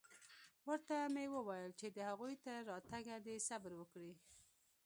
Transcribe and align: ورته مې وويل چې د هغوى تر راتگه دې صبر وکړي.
ورته 0.67 0.97
مې 1.13 1.25
وويل 1.35 1.71
چې 1.79 1.87
د 1.91 1.97
هغوى 2.09 2.33
تر 2.45 2.59
راتگه 2.71 3.15
دې 3.25 3.35
صبر 3.47 3.71
وکړي. 3.77 4.13